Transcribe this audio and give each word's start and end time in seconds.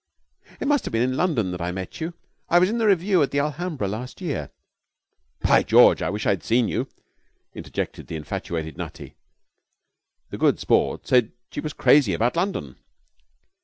'It 0.59 0.67
must 0.67 0.83
have 0.85 0.91
been 0.91 1.03
in 1.07 1.15
London 1.15 1.51
that 1.51 1.61
I 1.61 1.71
met 1.71 2.01
you. 2.01 2.15
I 2.49 2.57
was 2.57 2.71
in 2.71 2.79
the 2.79 2.87
revue 2.87 3.21
at 3.21 3.29
the 3.29 3.37
Alhambra 3.39 3.87
last 3.87 4.19
year.' 4.19 4.49
'By 5.43 5.61
George, 5.61 6.01
I 6.01 6.09
wish 6.09 6.25
I 6.25 6.31
had 6.31 6.41
seen 6.43 6.67
you!' 6.67 6.87
interjected 7.53 8.07
the 8.07 8.15
infatuated 8.15 8.77
Nutty. 8.77 9.13
The 10.31 10.39
Good 10.39 10.59
Sport 10.59 11.07
said 11.07 11.27
that 11.27 11.33
she 11.53 11.61
was 11.61 11.73
crazy 11.73 12.15
about 12.15 12.35
London. 12.35 12.77